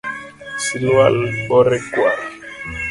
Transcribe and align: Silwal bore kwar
Silwal 0.63 1.17
bore 1.47 1.79
kwar 1.91 2.17